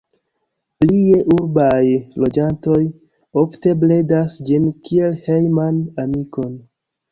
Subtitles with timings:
[0.83, 1.83] Plie urbaj
[2.23, 2.79] loĝantoj
[3.43, 6.61] ofte bredas ĝin kiel hejman amikon.